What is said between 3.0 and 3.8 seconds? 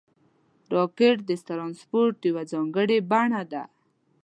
بڼه ده